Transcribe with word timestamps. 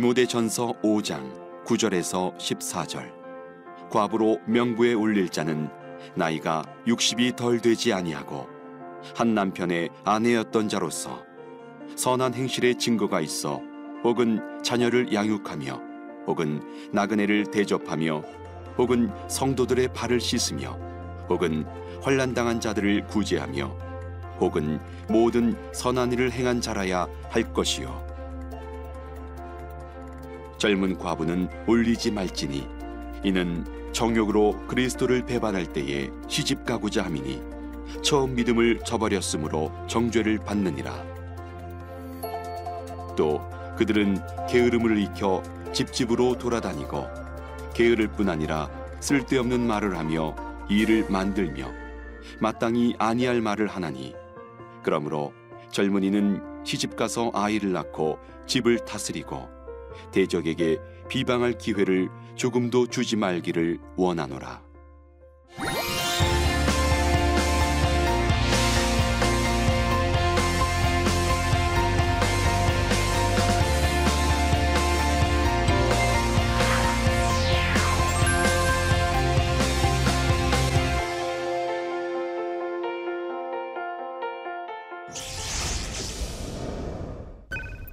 디모데전서 0.00 0.76
5장 0.82 1.30
9절에서 1.66 2.34
14절. 2.38 3.12
과부로 3.90 4.40
명부에 4.46 4.94
올릴 4.94 5.28
자는 5.28 5.68
나이가 6.14 6.62
60이 6.86 7.36
덜 7.36 7.60
되지 7.60 7.92
아니하고 7.92 8.48
한 9.14 9.34
남편의 9.34 9.90
아내였던 10.06 10.70
자로서 10.70 11.22
선한 11.96 12.32
행실의 12.32 12.78
증거가 12.78 13.20
있어 13.20 13.60
혹은 14.02 14.40
자녀를 14.62 15.12
양육하며 15.12 15.82
혹은 16.26 16.62
나그네를 16.94 17.50
대접하며 17.50 18.22
혹은 18.78 19.10
성도들의 19.28 19.88
발을 19.92 20.18
씻으며 20.18 20.78
혹은 21.28 21.66
환난 22.00 22.32
당한 22.32 22.58
자들을 22.58 23.06
구제하며 23.06 23.66
혹은 24.40 24.80
모든 25.10 25.54
선한 25.74 26.12
일을 26.12 26.32
행한 26.32 26.62
자라야 26.62 27.06
할 27.28 27.52
것이요 27.52 28.09
젊은 30.60 30.98
과부는 30.98 31.48
올리지 31.66 32.10
말지니 32.10 32.68
이는 33.24 33.64
정욕으로 33.92 34.66
그리스도를 34.68 35.24
배반할 35.24 35.64
때에 35.64 36.10
시집 36.28 36.66
가고자 36.66 37.02
함이니 37.02 37.42
처음 38.02 38.34
믿음을 38.34 38.80
저버렸으므로 38.84 39.72
정죄를 39.88 40.38
받느니라. 40.44 40.92
또 43.16 43.40
그들은 43.78 44.18
게으름을 44.50 44.98
익혀 44.98 45.42
집집으로 45.72 46.36
돌아다니고 46.36 47.06
게으를 47.72 48.08
뿐 48.08 48.28
아니라 48.28 48.68
쓸데없는 49.00 49.66
말을 49.66 49.96
하며 49.96 50.36
일을 50.68 51.06
만들며 51.08 51.70
마땅히 52.38 52.94
아니할 52.98 53.40
말을 53.40 53.66
하나니 53.66 54.14
그러므로 54.82 55.32
젊은이는 55.70 56.64
시집 56.64 56.96
가서 56.96 57.30
아이를 57.32 57.72
낳고 57.72 58.18
집을 58.46 58.84
다스리고 58.84 59.59
대적에게 60.12 60.78
비방할 61.08 61.58
기회를 61.58 62.08
조금도 62.36 62.86
주지 62.86 63.16
말기를 63.16 63.78
원하노라. 63.96 64.62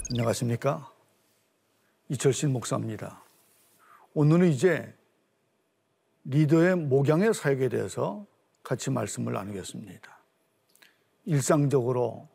안녕하십니까? 0.10 0.97
이철신 2.10 2.54
목사입니다. 2.54 3.22
오늘은 4.14 4.48
이제 4.48 4.96
리더의 6.24 6.76
목양의 6.76 7.34
사역에 7.34 7.68
대해서 7.68 8.26
같이 8.64 8.90
말씀을 8.90 9.34
나누겠습니다. 9.34 10.18
일상적으로 11.26 12.30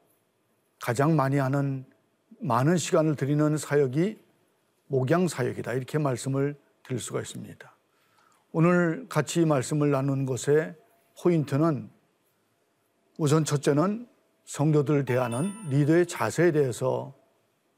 가장 0.80 1.16
많이 1.16 1.36
하는 1.38 1.86
많은 2.40 2.76
시간을 2.76 3.16
드리는 3.16 3.56
사역이 3.56 4.18
목양 4.88 5.28
사역이다. 5.28 5.72
이렇게 5.72 5.96
말씀을 5.96 6.58
드릴 6.82 7.00
수가 7.00 7.20
있습니다. 7.20 7.76
오늘 8.50 9.06
같이 9.08 9.46
말씀을 9.46 9.90
나눈 9.90 10.26
것의 10.26 10.74
포인트는 11.22 11.90
우선 13.16 13.44
첫째는 13.46 14.06
성도들 14.44 15.06
대하는 15.06 15.50
리더의 15.70 16.06
자세에 16.06 16.52
대해서 16.52 17.14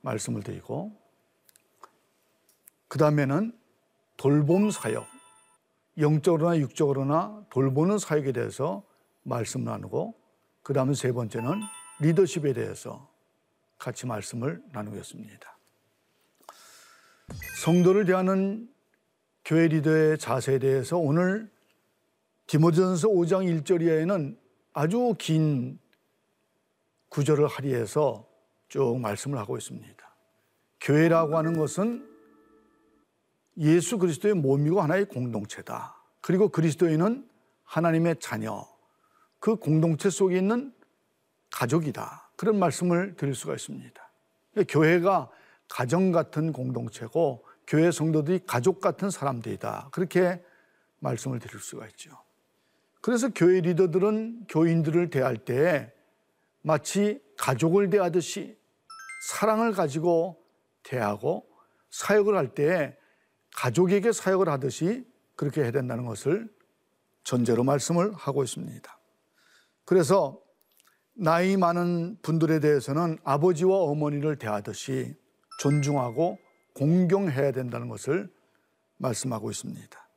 말씀을 0.00 0.42
드리고 0.42 1.03
그 2.94 2.98
다음에는 2.98 3.52
돌봄 4.16 4.70
사역, 4.70 5.04
영적으로나 5.98 6.56
육적으로나 6.58 7.44
돌보는 7.50 7.98
사역에 7.98 8.30
대해서 8.30 8.84
말씀 9.24 9.64
나누고 9.64 10.14
그 10.62 10.72
다음에 10.72 10.94
세 10.94 11.10
번째는 11.10 11.60
리더십에 11.98 12.52
대해서 12.52 13.10
같이 13.78 14.06
말씀을 14.06 14.62
나누겠습니다. 14.70 15.58
성도를 17.64 18.04
대하는 18.04 18.72
교회 19.44 19.66
리더의 19.66 20.18
자세에 20.18 20.60
대해서 20.60 20.96
오늘 20.96 21.50
디모전서 22.46 23.08
5장 23.08 23.64
1절 23.64 23.82
이하에는 23.82 24.38
아주 24.72 25.16
긴 25.18 25.80
구절을 27.08 27.48
할애해서 27.48 28.24
쭉 28.68 29.00
말씀을 29.00 29.36
하고 29.36 29.58
있습니다. 29.58 30.16
교회라고 30.80 31.36
하는 31.36 31.58
것은 31.58 32.13
예수 33.58 33.98
그리스도의 33.98 34.34
몸이고 34.34 34.80
하나의 34.80 35.06
공동체다. 35.06 35.96
그리고 36.20 36.48
그리스도인은 36.48 37.28
하나님의 37.64 38.16
자녀, 38.20 38.66
그 39.38 39.56
공동체 39.56 40.10
속에 40.10 40.38
있는 40.38 40.72
가족이다. 41.52 42.30
그런 42.36 42.58
말씀을 42.58 43.14
드릴 43.16 43.34
수가 43.34 43.54
있습니다. 43.54 44.10
교회가 44.68 45.30
가정 45.68 46.12
같은 46.12 46.52
공동체고 46.52 47.44
교회 47.66 47.90
성도들이 47.90 48.40
가족 48.46 48.80
같은 48.80 49.10
사람들이다. 49.10 49.88
그렇게 49.92 50.42
말씀을 50.98 51.38
드릴 51.38 51.60
수가 51.60 51.86
있죠. 51.88 52.10
그래서 53.00 53.28
교회 53.34 53.60
리더들은 53.60 54.46
교인들을 54.48 55.10
대할 55.10 55.36
때 55.36 55.92
마치 56.62 57.22
가족을 57.36 57.90
대하듯이 57.90 58.56
사랑을 59.28 59.72
가지고 59.72 60.42
대하고 60.82 61.46
사역을 61.90 62.36
할 62.36 62.54
때 62.54 62.96
가족에게 63.54 64.12
사역을 64.12 64.48
하듯이 64.48 65.06
그렇게 65.36 65.62
해야 65.62 65.70
된다는 65.70 66.04
것을 66.04 66.52
전제로 67.22 67.64
말씀을 67.64 68.12
하고 68.14 68.44
있습니다. 68.44 68.98
그래서 69.84 70.40
나이 71.14 71.56
많은 71.56 72.18
분들에 72.22 72.60
대해서는 72.60 73.18
아버지와 73.24 73.78
어머니를 73.78 74.36
대하듯이 74.36 75.16
존중하고 75.60 76.38
공경해야 76.74 77.52
된다는 77.52 77.88
것을 77.88 78.32
말씀하고 78.96 79.50
있습니다. 79.50 80.08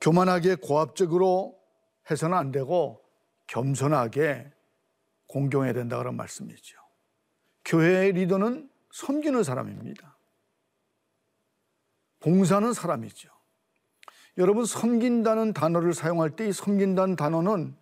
교만하게 0.00 0.56
고압적으로 0.56 1.58
해서는 2.10 2.36
안 2.36 2.52
되고 2.52 3.02
겸손하게 3.48 4.52
공경해야 5.26 5.72
된다 5.72 5.98
그런 5.98 6.16
말씀이죠. 6.16 6.78
교회의 7.64 8.12
리더는 8.12 8.68
섬기는 8.92 9.42
사람입니다. 9.42 10.11
봉사는 12.22 12.72
사람이죠. 12.72 13.28
여러분, 14.38 14.64
섬긴다는 14.64 15.52
단어를 15.52 15.92
사용할 15.92 16.30
때 16.30 16.48
이 16.48 16.52
섬긴다는 16.52 17.16
단어는 17.16 17.76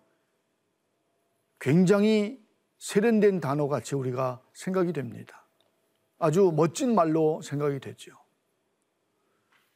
굉장히 1.59 2.41
세련된 2.79 3.39
단어 3.39 3.67
같이 3.67 3.95
우리가 3.95 4.41
생각이 4.53 4.91
됩니다. 4.91 5.45
아주 6.17 6.51
멋진 6.55 6.95
말로 6.95 7.41
생각이 7.41 7.79
되죠. 7.79 8.11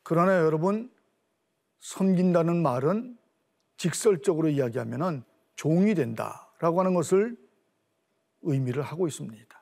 그러나 0.03 0.37
여러분, 0.39 0.91
섬긴다는 1.79 2.61
말은 2.61 3.17
직설적으로 3.77 4.49
이야기하면 4.49 5.23
종이 5.55 5.93
된다라고 5.95 6.79
하는 6.79 6.93
것을 6.93 7.37
의미를 8.41 8.81
하고 8.81 9.07
있습니다. 9.07 9.54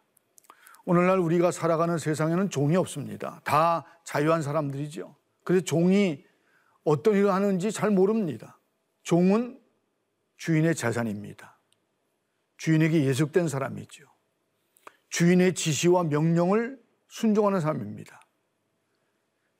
오늘날 0.85 1.19
우리가 1.19 1.51
살아가는 1.51 1.97
세상에는 1.97 2.50
종이 2.50 2.75
없습니다. 2.75 3.41
다 3.44 3.85
자유한 4.03 4.41
사람들이죠. 4.41 5.15
그래서 5.44 5.63
종이 5.63 6.25
어떤 6.83 7.15
일을 7.15 7.31
하는지 7.33 7.71
잘 7.71 7.89
모릅니다. 7.91 8.59
종은 9.03 9.59
주인의 10.38 10.75
재산입니다. 10.75 11.57
주인에게 12.57 13.06
예속된 13.06 13.47
사람이죠. 13.47 14.03
주인의 15.09 15.53
지시와 15.53 16.03
명령을 16.03 16.81
순종하는 17.07 17.59
사람입니다. 17.62 18.21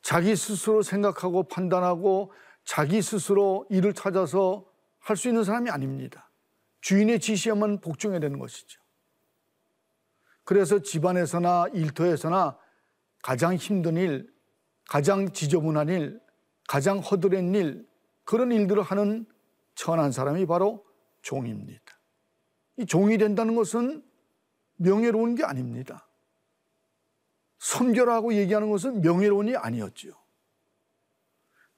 자기 0.02 0.36
스스로 0.36 0.81
생각하고 0.81 1.44
판단하고 1.44 2.34
자기 2.66 3.02
스스로 3.02 3.66
일을 3.69 3.94
찾아서 3.94 4.66
할 5.00 5.16
수 5.18 5.28
있는 5.28 5.44
사람이 5.44 5.69
아닙니다. 5.69 6.30
주인의 6.81 7.19
지시에만 7.19 7.81
복종해야 7.81 8.19
되는 8.19 8.40
것이죠. 8.40 8.81
그래서 10.44 10.80
집안에서나 10.80 11.68
일터에서나 11.74 12.57
가장 13.22 13.56
힘든 13.56 13.95
일, 13.95 14.31
가장 14.90 15.31
지저분한 15.31 15.90
일, 15.90 16.19
가장 16.68 17.00
허드렛 17.00 17.56
일, 17.56 17.88
그런 18.25 18.51
일들을 18.51 18.84
하는 18.84 19.25
천한 19.75 20.12
사람이 20.12 20.45
바로 20.45 20.86
종입니다. 21.22 21.81
이 22.78 22.86
종이 22.86 23.18
된다는 23.18 23.56
것은 23.56 24.04
명예로운 24.75 25.36
게 25.36 25.44
아닙니다. 25.44 26.07
선교라고 27.60 28.34
얘기하는 28.34 28.69
것은 28.69 29.01
명예로운이 29.01 29.56
아니었죠. 29.56 30.10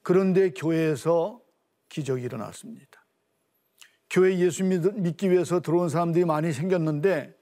그런데 0.02 0.50
교회에서 0.50 1.40
기적이 1.88 2.24
일어났습니다. 2.24 3.04
교회 4.10 4.38
예수 4.38 4.64
믿기 4.64 5.30
위해서 5.30 5.60
들어온 5.60 5.88
사람들이 5.88 6.24
많이 6.24 6.52
생겼는데 6.52 7.36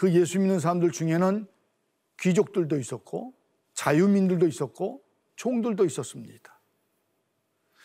그 0.00 0.14
예수 0.14 0.38
믿는 0.38 0.60
사람들 0.60 0.92
중에는 0.92 1.46
귀족들도 2.20 2.78
있었고 2.78 3.34
자유민들도 3.74 4.46
있었고 4.46 5.04
종들도 5.36 5.84
있었습니다. 5.84 6.58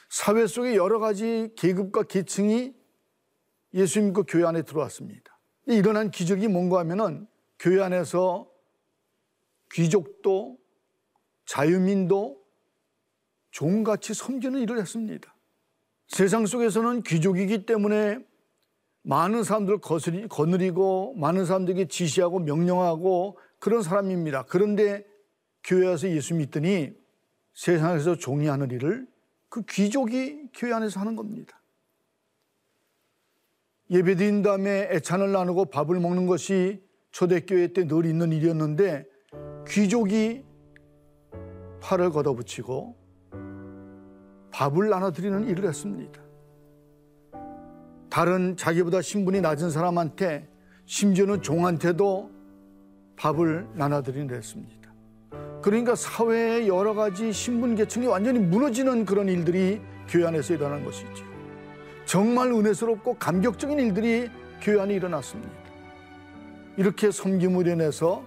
사회 0.08 0.48
속에 0.48 0.78
여러 0.78 1.00
가지 1.00 1.50
계급과 1.58 2.04
계층이 2.04 2.74
예수 3.74 4.02
믿고 4.02 4.24
교회 4.24 4.46
안에 4.46 4.62
들어왔습니다. 4.62 5.38
이 5.68 5.74
일어난 5.74 6.10
기적이 6.10 6.48
뭔가 6.48 6.80
하면은 6.80 7.28
교회 7.60 7.82
안에서 7.82 8.50
귀족도 9.74 10.58
자유민도 11.46 12.42
종같이 13.52 14.14
섬기는 14.14 14.62
일을 14.62 14.80
했습니다. 14.80 15.36
세상 16.08 16.46
속에서는 16.46 17.04
귀족이기 17.04 17.66
때문에 17.66 18.26
많은 19.08 19.44
사람들을 19.44 19.80
거스리, 19.82 20.28
거느리고 20.28 21.14
많은 21.16 21.46
사람들에게 21.46 21.88
지시하고 21.88 22.40
명령하고 22.40 23.38
그런 23.60 23.84
사람입니다. 23.84 24.46
그런데 24.48 25.06
교회 25.64 25.88
와서 25.88 26.10
예수 26.10 26.34
믿더니 26.34 26.92
세상에서 27.54 28.16
종이 28.16 28.48
하는 28.48 28.72
일을 28.72 29.08
그 29.50 29.62
귀족이 29.70 30.50
교회 30.56 30.74
안에서 30.74 31.00
하는 31.00 31.16
겁니다. 31.16 31.62
예배 33.92 34.16
드린 34.16 34.42
다음에 34.42 34.90
애찬을 34.92 35.32
나누고 35.32 35.66
밥을 35.66 36.00
먹는 36.00 36.26
것이 36.26 36.84
초대교회 37.12 37.74
때 37.74 37.88
늘 37.88 38.06
있는 38.08 38.32
일이었는데 38.32 39.06
귀족이 39.68 40.44
팔을 41.80 42.10
걷어붙이고 42.10 42.96
밥을 44.52 44.90
나눠드리는 44.90 45.48
일을 45.48 45.68
했습니다. 45.68 46.25
다른 48.16 48.56
자기보다 48.56 49.02
신분이 49.02 49.42
낮은 49.42 49.72
사람한테 49.72 50.48
심지어는 50.86 51.42
종한테도 51.42 52.32
밥을 53.18 53.68
나눠드리는 53.74 54.30
일 54.30 54.36
했습니다. 54.36 54.94
그러니까 55.62 55.96
사회의 55.96 56.70
여러 56.70 56.94
가지 56.94 57.34
신분 57.34 57.76
계층이 57.76 58.08
완전히 58.08 58.40
무너지는 58.40 59.04
그런 59.04 59.28
일들이 59.28 59.82
교회 60.08 60.26
안에서 60.28 60.54
일어난 60.54 60.86
것이죠. 60.86 61.26
정말 62.06 62.54
은혜스럽고 62.54 63.16
감격적인 63.16 63.78
일들이 63.80 64.30
교회 64.62 64.80
안에 64.80 64.94
일어났습니다. 64.94 65.52
이렇게 66.78 67.12
섬김으로 67.12 67.70
인해서 67.70 68.24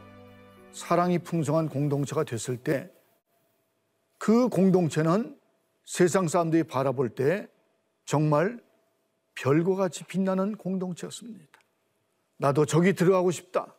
사랑이 0.70 1.18
풍성한 1.18 1.70
공동체가 1.70 2.24
됐을 2.24 2.58
때 2.58 2.90
그 4.18 4.50
공동체는 4.50 5.34
세상 5.86 6.28
사람들이 6.28 6.64
바라볼 6.64 7.08
때 7.08 7.48
정말 8.04 8.60
별과 9.38 9.76
같이 9.76 10.04
빛나는 10.04 10.56
공동체였습니다. 10.56 11.60
나도 12.38 12.66
저기 12.66 12.92
들어가고 12.92 13.30
싶다. 13.30 13.74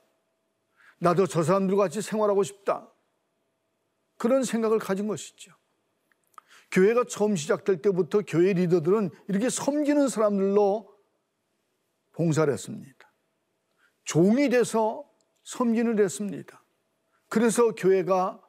나도 0.99 1.27
저 1.27 1.43
사람들과 1.43 1.83
같이 1.83 2.01
생활하고 2.01 2.43
싶다. 2.43 2.89
그런 4.17 4.43
생각을 4.43 4.79
가진 4.79 5.07
것이죠. 5.07 5.53
교회가 6.71 7.05
처음 7.09 7.35
시작될 7.35 7.81
때부터 7.81 8.21
교회 8.27 8.53
리더들은 8.53 9.09
이렇게 9.27 9.49
섬기는 9.49 10.07
사람들로 10.07 10.93
봉사를 12.11 12.51
했습니다. 12.51 13.11
종이 14.03 14.49
돼서 14.49 15.09
섬기는 15.43 15.99
했습니다. 15.99 16.63
그래서 17.27 17.73
교회가 17.73 18.41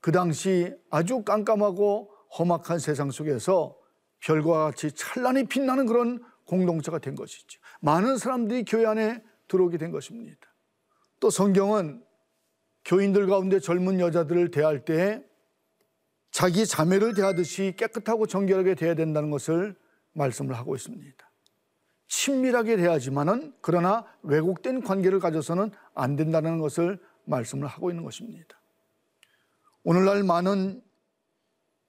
그 0.00 0.12
당시 0.12 0.74
아주 0.90 1.22
깜깜하고 1.22 2.12
험악한 2.38 2.78
세상 2.78 3.10
속에서 3.10 3.79
별과 4.20 4.66
같이 4.66 4.92
찬란히 4.92 5.44
빛나는 5.44 5.86
그런 5.86 6.22
공동체가 6.44 6.98
된 6.98 7.14
것이죠. 7.14 7.60
많은 7.80 8.18
사람들이 8.18 8.64
교회 8.64 8.86
안에 8.86 9.22
들어오게 9.48 9.78
된 9.78 9.90
것입니다. 9.90 10.38
또 11.18 11.30
성경은 11.30 12.02
교인들 12.84 13.26
가운데 13.26 13.60
젊은 13.60 14.00
여자들을 14.00 14.50
대할 14.50 14.84
때 14.84 15.22
자기 16.30 16.66
자매를 16.66 17.14
대하듯이 17.14 17.74
깨끗하고 17.76 18.26
정결하게 18.26 18.74
대해야 18.74 18.94
된다는 18.94 19.30
것을 19.30 19.76
말씀을 20.12 20.56
하고 20.56 20.74
있습니다. 20.74 21.30
친밀하게 22.08 22.76
대하지만은 22.76 23.54
그러나 23.60 24.04
왜곡된 24.22 24.82
관계를 24.82 25.20
가져서는 25.20 25.70
안 25.94 26.16
된다는 26.16 26.58
것을 26.58 26.98
말씀을 27.24 27.66
하고 27.68 27.90
있는 27.90 28.04
것입니다. 28.04 28.60
오늘날 29.84 30.22
많은 30.24 30.82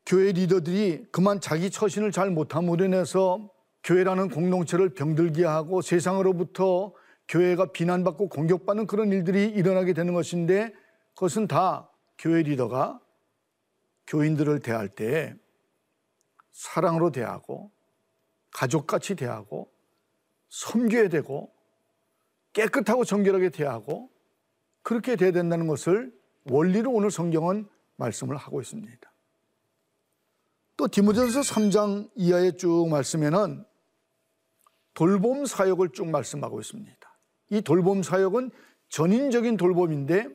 교회 0.05 0.31
리더들이 0.31 1.05
그만 1.11 1.39
자기 1.39 1.69
처신을 1.69 2.11
잘 2.11 2.31
못함으로 2.31 2.85
인해서 2.85 3.49
교회라는 3.83 4.29
공동체를 4.29 4.93
병들게 4.93 5.45
하고 5.45 5.81
세상으로부터 5.81 6.93
교회가 7.27 7.71
비난받고 7.71 8.29
공격받는 8.29 8.87
그런 8.87 9.11
일들이 9.11 9.45
일어나게 9.47 9.93
되는 9.93 10.13
것인데 10.13 10.73
그것은 11.15 11.47
다 11.47 11.89
교회 12.17 12.43
리더가 12.43 12.99
교인들을 14.07 14.59
대할 14.59 14.89
때 14.89 15.35
사랑으로 16.51 17.11
대하고 17.11 17.71
가족같이 18.51 19.15
대하고 19.15 19.71
섬겨야 20.49 21.07
되고 21.07 21.53
깨끗하고 22.53 23.05
정결하게 23.05 23.49
대하고 23.49 24.09
그렇게 24.83 25.15
돼야 25.15 25.31
된다는 25.31 25.67
것을 25.67 26.13
원리로 26.49 26.91
오늘 26.91 27.11
성경은 27.11 27.67
말씀을 27.95 28.35
하고 28.35 28.61
있습니다. 28.61 29.10
또 30.81 30.87
디모데전서 30.87 31.41
3장 31.41 32.09
이하의 32.15 32.57
쭉 32.57 32.87
말씀에는 32.89 33.63
돌봄 34.95 35.45
사역을 35.45 35.89
쭉 35.93 36.07
말씀하고 36.07 36.59
있습니다. 36.59 37.19
이 37.51 37.61
돌봄 37.61 38.01
사역은 38.01 38.49
전인적인 38.89 39.57
돌봄인데 39.57 40.27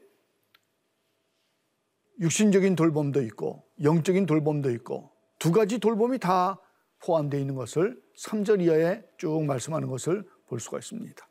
육신적인 2.20 2.76
돌봄도 2.76 3.22
있고 3.22 3.64
영적인 3.82 4.26
돌봄도 4.26 4.70
있고 4.70 5.10
두 5.40 5.50
가지 5.50 5.80
돌봄이 5.80 6.20
다 6.20 6.60
포함되어 7.04 7.40
있는 7.40 7.56
것을 7.56 8.00
3절 8.16 8.62
이하에 8.62 9.02
쭉 9.18 9.42
말씀하는 9.46 9.88
것을 9.88 10.24
볼 10.46 10.60
수가 10.60 10.78
있습니다. 10.78 11.28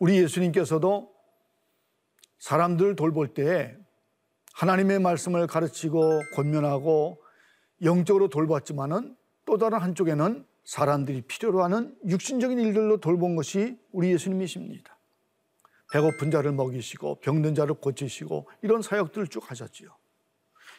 우리 0.00 0.20
예수님께서도 0.20 1.14
사람들 2.40 2.96
돌볼 2.96 3.28
때 3.34 3.76
하나님의 4.54 4.98
말씀을 4.98 5.46
가르치고 5.46 6.00
권면하고 6.34 7.22
영적으로 7.82 8.28
돌봤지만은 8.28 9.16
또 9.44 9.58
다른 9.58 9.78
한쪽에는 9.78 10.46
사람들이 10.64 11.22
필요로 11.22 11.62
하는 11.62 11.96
육신적인 12.06 12.58
일들로 12.58 12.98
돌본 12.98 13.36
것이 13.36 13.78
우리 13.92 14.10
예수님이십니다. 14.12 14.96
배고픈 15.92 16.30
자를 16.30 16.52
먹이시고 16.52 17.20
병든 17.20 17.54
자를 17.54 17.74
고치시고 17.74 18.48
이런 18.62 18.82
사역들을 18.82 19.28
쭉 19.28 19.50
하셨지요. 19.50 19.94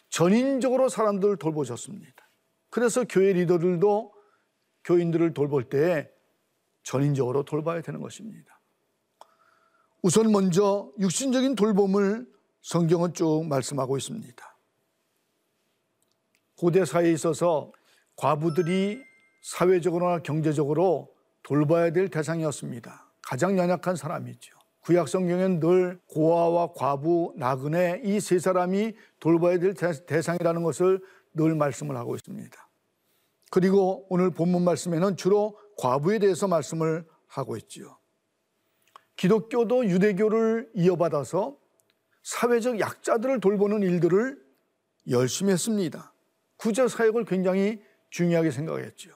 전인적으로 0.10 0.90
사람들을 0.90 1.38
돌보셨습니다. 1.38 2.30
그래서 2.70 3.06
교회 3.08 3.34
리더들도 3.34 4.14
교인들을 4.84 5.34
돌볼 5.34 5.70
때 5.70 6.12
전인적으로 6.84 7.44
돌봐야 7.44 7.82
되는 7.82 8.02
것입니다. 8.02 8.60
우선 10.02 10.32
먼저 10.32 10.92
육신적인 11.00 11.56
돌봄을 11.56 12.28
성경은 12.62 13.14
쭉 13.14 13.46
말씀하고 13.48 13.98
있습니다. 13.98 14.55
고대 16.58 16.86
사회에 16.86 17.12
있어서 17.12 17.72
과부들이 18.16 19.02
사회적으로나 19.42 20.20
경제적으로 20.20 21.14
돌봐야 21.44 21.92
될 21.92 22.10
대상이었습니다. 22.10 23.12
가장 23.22 23.58
연약한 23.58 23.96
사람이죠. 23.96 24.56
구약 24.82 25.08
성경엔 25.08 25.60
늘 25.60 26.00
고아와 26.08 26.74
과부, 26.74 27.34
나그네 27.38 28.02
이 28.06 28.20
세 28.20 28.40
사람이 28.40 28.94
돌봐야 29.20 29.58
될 29.60 29.74
대상이라는 29.74 30.64
것을 30.64 31.02
늘 31.34 31.56
말씀을 31.56 31.98
하고 31.98 32.16
있습니다. 32.16 32.70
그리고 33.52 34.06
오늘 34.10 34.30
본문 34.32 34.64
말씀에는 34.64 35.18
주로 35.18 35.58
과부에 35.78 36.20
대해서 36.20 36.48
말씀을 36.48 37.06
하고 37.28 37.58
있지요. 37.58 37.98
기독교도 39.18 39.86
유대교를 39.88 40.72
이어받아서 40.76 41.58
사회적 42.24 42.80
약자들을 42.80 43.40
돌보는 43.40 43.82
일들을 43.82 44.38
열심히 45.10 45.52
했습니다. 45.54 46.14
구제 46.58 46.88
사역을 46.88 47.26
굉장히 47.26 47.82
중요하게 48.10 48.52
생각했죠. 48.52 49.12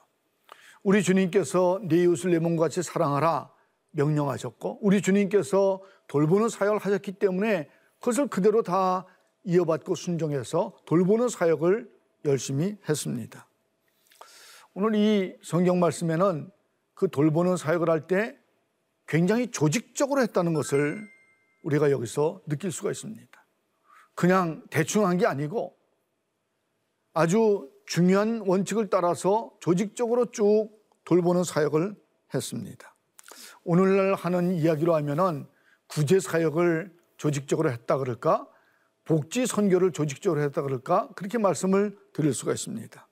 우리 0.83 1.03
주님께서 1.03 1.81
네 1.83 2.03
이웃을 2.03 2.31
내 2.31 2.39
몸과 2.39 2.65
같이 2.65 2.81
사랑하라 2.81 3.51
명령하셨고 3.91 4.79
우리 4.81 5.01
주님께서 5.01 5.81
돌보는 6.07 6.49
사역을 6.49 6.79
하셨기 6.79 7.13
때문에 7.13 7.69
그것을 7.99 8.27
그대로 8.27 8.61
다 8.63 9.05
이어받고 9.43 9.95
순종해서 9.95 10.77
돌보는 10.85 11.29
사역을 11.29 11.89
열심히 12.25 12.77
했습니다. 12.87 13.47
오늘 14.73 14.95
이 14.95 15.35
성경 15.41 15.79
말씀에는 15.79 16.49
그 16.93 17.09
돌보는 17.09 17.57
사역을 17.57 17.89
할 17.89 18.07
때 18.07 18.37
굉장히 19.07 19.49
조직적으로 19.49 20.21
했다는 20.21 20.53
것을 20.53 21.01
우리가 21.63 21.91
여기서 21.91 22.41
느낄 22.47 22.71
수가 22.71 22.91
있습니다. 22.91 23.27
그냥 24.13 24.63
대충 24.69 25.07
한 25.07 25.17
게 25.17 25.25
아니고 25.25 25.75
아주 27.19 27.69
중요한 27.85 28.43
원칙을 28.47 28.89
따라서 28.89 29.51
조직적으로 29.59 30.31
쭉 30.31 30.69
돌보는 31.03 31.43
사역을 31.43 31.93
했습니다. 32.33 32.95
오늘날 33.65 34.13
하는 34.13 34.53
이야기로 34.53 34.95
하면은 34.95 35.45
구제 35.87 36.21
사역을 36.21 36.93
조직적으로 37.17 37.71
했다 37.71 37.97
그럴까? 37.97 38.47
복지 39.03 39.45
선교를 39.45 39.91
조직적으로 39.91 40.41
했다 40.43 40.61
그럴까 40.61 41.09
그렇게 41.17 41.37
말씀을 41.37 41.97
드릴 42.13 42.33
수가 42.33 42.53
있습니다. 42.53 43.05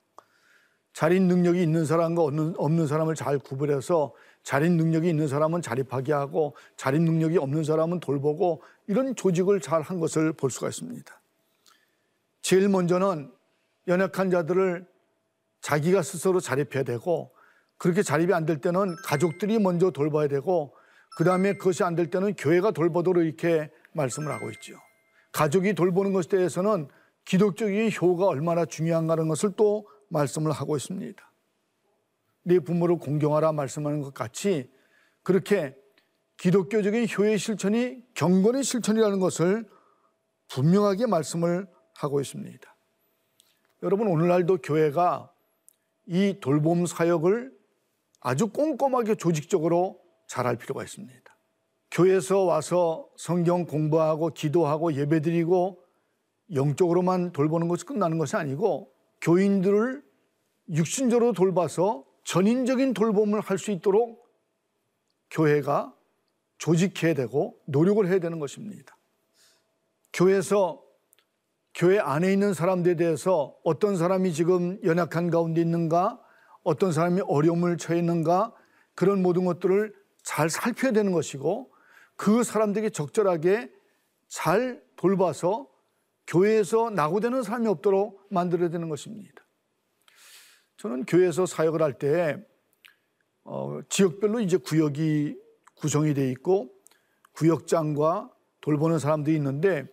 자립 0.94 1.22
능력이 1.24 1.62
있는 1.62 1.84
사람과 1.84 2.22
없는, 2.22 2.86
사람을 2.86 3.14
잘 3.14 3.38
구분해서 3.38 4.14
자립 4.42 4.72
능력이 4.72 5.06
있는 5.06 5.28
사람은 5.28 5.60
자립하게 5.60 6.14
하고 6.14 6.56
자립 6.78 7.02
능력이 7.02 7.36
없는 7.36 7.62
사람은 7.62 8.00
돌보고 8.00 8.62
이런 8.86 9.14
조직을 9.14 9.60
잘 9.60 9.82
한 9.82 10.00
것을 10.00 10.32
볼 10.32 10.50
수가 10.50 10.68
있습니다. 10.68 11.20
제일 12.40 12.70
먼저는 12.70 13.36
연약한 13.88 14.30
자들을 14.30 14.86
자기가 15.60 16.02
스스로 16.02 16.40
자립해야 16.40 16.84
되고 16.84 17.34
그렇게 17.78 18.02
자립이 18.02 18.32
안 18.32 18.46
될 18.46 18.60
때는 18.60 18.94
가족들이 19.04 19.58
먼저 19.58 19.90
돌봐야 19.90 20.28
되고 20.28 20.74
그 21.16 21.24
다음에 21.24 21.54
그것이 21.54 21.82
안 21.84 21.94
될 21.96 22.10
때는 22.10 22.34
교회가 22.34 22.70
돌보도록 22.72 23.24
이렇게 23.24 23.70
말씀을 23.92 24.30
하고 24.30 24.50
있죠. 24.50 24.74
가족이 25.32 25.74
돌보는 25.74 26.12
것에 26.12 26.28
대해서는 26.28 26.88
기독적인 27.24 27.90
효가 28.00 28.26
얼마나 28.26 28.64
중요한가는 28.64 29.28
것을 29.28 29.52
또 29.56 29.88
말씀을 30.10 30.52
하고 30.52 30.76
있습니다. 30.76 31.32
네 32.44 32.58
부모를 32.60 32.96
공경하라 32.98 33.52
말씀하는 33.52 34.00
것 34.00 34.14
같이 34.14 34.70
그렇게 35.22 35.76
기독교적인 36.38 37.06
효의 37.18 37.36
실천이 37.38 38.02
경건의 38.14 38.62
실천이라는 38.62 39.18
것을 39.18 39.68
분명하게 40.48 41.06
말씀을 41.06 41.66
하고 41.96 42.20
있습니다. 42.20 42.76
여러분 43.82 44.08
오늘날도 44.08 44.58
교회가 44.58 45.32
이 46.06 46.38
돌봄 46.40 46.86
사역을 46.86 47.56
아주 48.20 48.48
꼼꼼하게 48.48 49.14
조직적으로 49.14 50.00
잘할 50.26 50.56
필요가 50.56 50.82
있습니다. 50.82 51.22
교회에서 51.92 52.44
와서 52.44 53.08
성경 53.16 53.64
공부하고 53.64 54.30
기도하고 54.30 54.94
예배드리고 54.94 55.82
영적으로만 56.54 57.32
돌보는 57.32 57.68
것이 57.68 57.84
끝나는 57.84 58.18
것이 58.18 58.36
아니고 58.36 58.92
교인들을 59.20 60.02
육신적으로 60.70 61.32
돌봐서 61.32 62.04
전인적인 62.24 62.94
돌봄을 62.94 63.40
할 63.40 63.58
수 63.58 63.70
있도록 63.70 64.28
교회가 65.30 65.94
조직해야 66.58 67.14
되고 67.14 67.58
노력을 67.66 68.06
해야 68.06 68.18
되는 68.18 68.38
것입니다. 68.38 68.96
교회에서 70.12 70.82
교회 71.78 72.00
안에 72.00 72.32
있는 72.32 72.54
사람들에 72.54 72.96
대해서 72.96 73.56
어떤 73.62 73.96
사람이 73.96 74.32
지금 74.32 74.80
연약한 74.82 75.30
가운데 75.30 75.60
있는가, 75.60 76.20
어떤 76.64 76.90
사람이 76.90 77.20
어려움을 77.20 77.78
처해 77.78 78.00
있는가, 78.00 78.52
그런 78.96 79.22
모든 79.22 79.44
것들을 79.44 79.94
잘 80.24 80.50
살펴야 80.50 80.90
되는 80.90 81.12
것이고, 81.12 81.70
그 82.16 82.42
사람들에게 82.42 82.90
적절하게 82.90 83.70
잘 84.26 84.82
돌봐서 84.96 85.68
교회에서 86.26 86.90
낙오되는 86.90 87.44
사람이 87.44 87.68
없도록 87.68 88.26
만들어야 88.28 88.70
되는 88.70 88.88
것입니다. 88.88 89.44
저는 90.78 91.04
교회에서 91.04 91.46
사역을 91.46 91.80
할 91.80 91.92
때, 91.92 92.44
어, 93.44 93.78
지역별로 93.88 94.40
이제 94.40 94.56
구역이 94.56 95.38
구성이 95.76 96.12
돼 96.12 96.28
있고, 96.32 96.74
구역장과 97.34 98.32
돌보는 98.62 98.98
사람들이 98.98 99.36
있는데, 99.36 99.86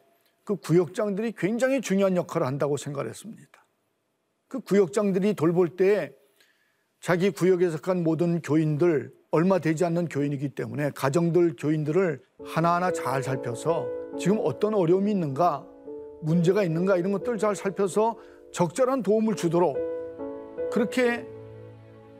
그 0.46 0.56
구역장들이 0.58 1.34
굉장히 1.38 1.82
중요한 1.82 2.16
역할을 2.16 2.46
한다고 2.46 2.78
생각을 2.78 3.10
했습니다. 3.10 3.66
그 4.48 4.60
구역장들이 4.62 5.34
돌볼 5.34 5.76
때 5.76 6.14
자기 7.02 7.32
구역에 7.32 7.70
속한 7.72 8.04
모든 8.04 8.42
교인들 8.42 9.12
얼마 9.32 9.60
되지 9.60 9.84
않는 9.86 10.08
교인이기 10.08 10.50
때문에 10.50 10.92
가정들 10.92 11.56
교인들을 11.58 12.22
하나하나 12.46 12.92
잘 12.92 13.22
살펴서 13.22 13.88
지금 14.20 14.40
어떤 14.42 14.76
어려움이 14.76 15.12
있는가 15.12 15.68
문제가 16.22 16.64
있는가 16.64 16.96
이런 16.98 17.12
것들을 17.12 17.38
잘 17.40 17.56
살펴서 17.56 18.18
적절한 18.54 19.02
도움을 19.04 19.36
주도록 19.36 19.78
그렇게 20.72 21.28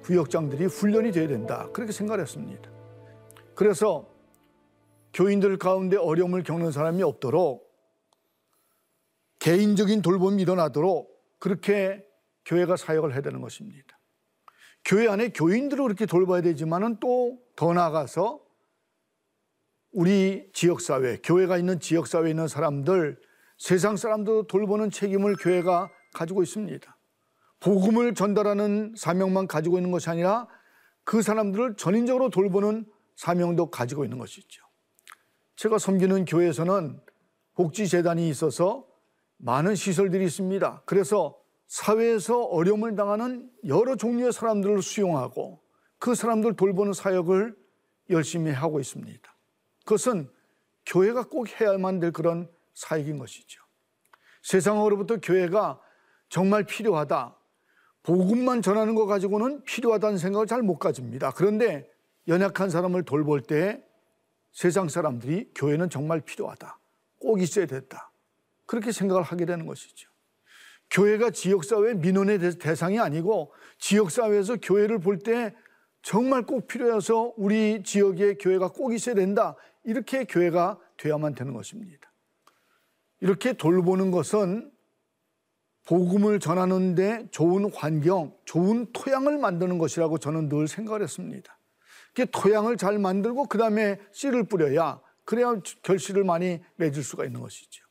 구역장들이 0.02 0.66
훈련이 0.66 1.12
돼야 1.12 1.28
된다 1.28 1.70
그렇게 1.74 1.92
생각을 1.92 2.22
했습니다. 2.22 2.70
그래서 3.54 4.08
교인들 5.14 5.58
가운데 5.58 5.96
어려움을 5.96 6.44
겪는 6.44 6.72
사람이 6.72 7.04
없도록 7.04 7.65
개인적인 9.40 10.02
돌봄이 10.02 10.42
일어나도록 10.42 11.14
그렇게 11.40 12.04
교회가 12.46 12.78
사역을 12.78 13.14
해야 13.14 13.22
되는 13.22 13.42
것입니다. 13.42 14.00
교회 14.84 15.08
안에 15.08 15.30
교인들을 15.30 15.84
그렇게 15.84 16.06
돌봐야 16.06 16.42
되지만은 16.42 17.00
또 17.00 17.46
더 17.56 17.74
나아가서 17.74 18.42
우리 19.92 20.50
지역사회, 20.54 21.20
교회가 21.24 21.58
있는 21.58 21.80
지역사회에 21.80 22.30
있는 22.30 22.48
사람들, 22.48 23.18
세상 23.58 23.96
사람도 23.96 24.48
돌보는 24.48 24.92
책임을 24.92 25.38
교회가 25.38 25.90
가지고 26.14 26.44
있습니다. 26.44 26.98
복음을 27.62 28.14
전달하는 28.14 28.94
사명만 28.98 29.48
가지고 29.48 29.78
있는 29.78 29.92
것이 29.92 30.10
아니라 30.10 30.48
그 31.06 31.22
사람들을 31.22 31.78
전인적으로 31.78 32.30
돌보는 32.30 32.86
사명도 33.16 33.72
가지고 33.72 34.04
있는 34.04 34.18
것이죠. 34.18 34.66
제가 35.56 35.78
섬기는 35.78 36.26
교회에서는 36.26 37.00
복지재단이 37.54 38.28
있어서 38.28 38.86
많은 39.38 39.76
시설들이 39.76 40.26
있습니다. 40.26 40.84
그래서 40.86 41.40
사회에서 41.68 42.44
어려움을 42.44 42.96
당하는 42.96 43.50
여러 43.68 43.96
종류의 43.96 44.32
사람들을 44.32 44.82
수용하고 44.82 45.62
그 46.00 46.16
사람들 46.16 46.56
돌보는 46.56 46.94
사역을 46.94 47.56
열심히 48.10 48.52
하고 48.52 48.80
있습니다. 48.80 49.36
그것은 49.80 50.30
교회가 50.86 51.28
꼭 51.28 51.50
해야만 51.50 52.00
될 52.00 52.12
그런 52.12 52.50
사역인 52.74 53.18
것이죠. 53.18 53.62
세상으로부터 54.44 55.18
교회가 55.20 55.82
정말 56.30 56.64
필요하다. 56.64 57.36
복음만 58.04 58.62
전하는 58.62 58.94
것 58.94 59.08
가지고는 59.08 59.64
필요하다는 59.64 60.20
생각을 60.20 60.46
잘 60.46 60.62
못 60.62 60.78
가집니다. 60.78 61.32
그런데 61.32 61.90
연약한 62.28 62.70
사람을 62.70 63.04
돌볼 63.04 63.42
때 63.42 63.84
세상 64.52 64.88
사람들이 64.88 65.52
교회는 65.56 65.90
정말 65.90 66.22
필요하다. 66.22 66.78
꼭 67.20 67.42
있어야 67.42 67.66
됐다. 67.66 68.12
그렇게 68.66 68.92
생각을 68.92 69.24
하게 69.24 69.46
되는 69.46 69.66
것이죠. 69.66 70.10
교회가 70.90 71.32
지역사회 71.32 71.96
민원의 71.96 72.40
대상이 72.60 73.00
아니고 73.00 73.54
지역사회에서 73.80 74.58
교회를 74.58 75.00
볼 75.00 75.20
때 75.20 75.56
정말 76.02 76.44
꼭 76.44 76.68
필요해서 76.68 77.34
우리 77.36 77.82
지역에 77.82 78.36
교회가 78.36 78.74
꼭 78.74 78.94
있어야 78.94 79.16
된다. 79.16 79.56
이렇게 79.84 80.24
교회가 80.26 80.80
돼야만 80.98 81.34
되는 81.34 81.52
것입니다. 81.54 82.12
이렇게 83.22 83.54
돌보는 83.54 84.12
것은 84.12 84.72
복음을 85.88 86.40
전하는데 86.40 87.30
좋은 87.32 87.72
환경, 87.74 88.36
좋은 88.46 88.92
토양을 88.94 89.38
만드는 89.40 89.80
것이라고 89.80 90.20
저는 90.20 90.50
늘 90.50 90.68
생각을 90.68 91.02
했습니다. 91.02 91.58
토양을 92.32 92.78
잘 92.78 93.00
만들고 93.00 93.48
그 93.48 93.58
다음에 93.58 94.00
씨를 94.12 94.44
뿌려야 94.44 95.02
그래야 95.24 95.56
결실을 95.82 96.24
많이 96.24 96.62
맺을 96.76 97.04
수가 97.04 97.26
있는 97.26 97.42
것이죠. 97.42 97.85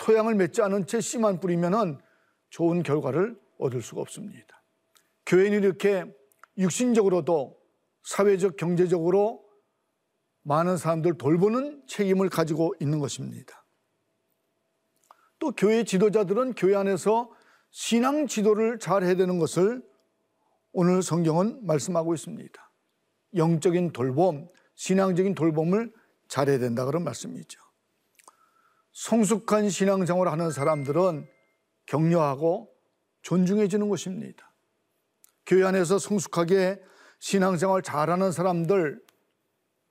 토양을 0.00 0.34
맺지 0.34 0.62
않은 0.62 0.86
채 0.86 1.00
씨만 1.00 1.40
뿌리면은 1.40 2.00
좋은 2.48 2.82
결과를 2.82 3.38
얻을 3.58 3.82
수가 3.82 4.00
없습니다. 4.00 4.62
교회는 5.26 5.62
이렇게 5.62 6.04
육신적으로도 6.56 7.56
사회적, 8.02 8.56
경제적으로 8.56 9.44
많은 10.42 10.78
사람들 10.78 11.18
돌보는 11.18 11.82
책임을 11.86 12.30
가지고 12.30 12.74
있는 12.80 12.98
것입니다. 12.98 13.64
또 15.38 15.52
교회 15.52 15.84
지도자들은 15.84 16.54
교회 16.54 16.74
안에서 16.74 17.30
신앙 17.70 18.26
지도를 18.26 18.78
잘 18.78 19.04
해야 19.04 19.14
되는 19.14 19.38
것을 19.38 19.82
오늘 20.72 21.02
성경은 21.02 21.66
말씀하고 21.66 22.14
있습니다. 22.14 22.72
영적인 23.36 23.92
돌봄, 23.92 24.48
신앙적인 24.76 25.34
돌봄을 25.34 25.92
잘해야 26.28 26.58
된다 26.58 26.86
그런 26.86 27.04
말씀이죠. 27.04 27.69
성숙한 28.92 29.70
신앙생활을 29.70 30.30
하는 30.32 30.50
사람들은 30.50 31.28
격려하고 31.86 32.70
존중해 33.22 33.68
주는 33.68 33.88
것입니다. 33.88 34.52
교회 35.46 35.64
안에서 35.64 35.98
성숙하게 35.98 36.80
신앙생활 37.18 37.82
잘하는 37.82 38.32
사람들, 38.32 39.00